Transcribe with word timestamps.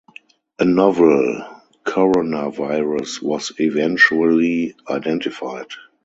A 0.57 0.65
novel 0.65 1.45
coronavirus 1.85 3.21
was 3.21 3.51
eventually 3.59 4.73
identified. 4.89 5.67